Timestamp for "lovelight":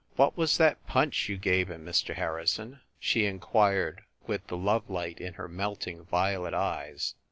4.57-5.19